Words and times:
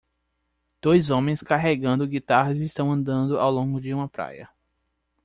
Dois 0.81 1.11
homens 1.11 1.43
carregando 1.43 2.07
guitarras 2.07 2.59
estão 2.59 2.91
andando 2.91 3.39
ao 3.39 3.51
longo 3.51 3.79
de 3.79 3.93
uma 3.93 4.09
praia 4.09 4.49